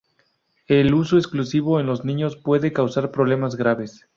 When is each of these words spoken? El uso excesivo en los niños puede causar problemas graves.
El 0.67 0.95
uso 0.95 1.19
excesivo 1.19 1.79
en 1.79 1.85
los 1.85 2.03
niños 2.05 2.35
puede 2.35 2.73
causar 2.73 3.11
problemas 3.11 3.55
graves. 3.55 4.03